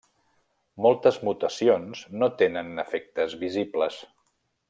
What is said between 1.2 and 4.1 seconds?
mutacions no tenen efectes visibles.